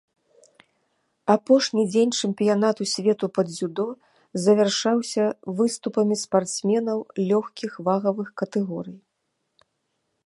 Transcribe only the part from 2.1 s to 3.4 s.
чэмпіянату свету